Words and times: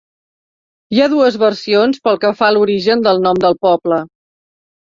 Hi 0.95 1.03
ha 1.03 1.09
dues 1.11 1.37
versions 1.43 2.01
pel 2.07 2.19
que 2.25 2.33
fa 2.39 2.49
a 2.49 2.57
l'origen 2.57 3.07
del 3.09 3.23
nom 3.27 3.43
del 3.45 3.59
poble. 3.67 4.01